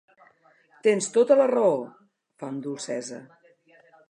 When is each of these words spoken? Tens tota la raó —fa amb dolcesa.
Tens 0.87 1.09
tota 1.17 1.37
la 1.41 1.47
raó 1.53 1.77
—fa 1.85 2.51
amb 2.53 2.65
dolcesa. 2.71 3.23